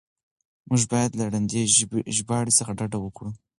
[0.69, 1.61] موږ بايد له ړندې
[2.17, 3.29] ژباړې څخه ډډه وکړو.